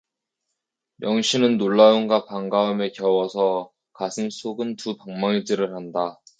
[1.03, 6.19] 영신은 놀라움과 반가움에 겨워서 가슴속은 두방망이질을 한다.